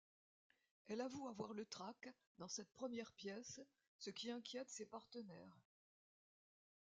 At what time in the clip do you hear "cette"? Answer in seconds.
2.47-2.71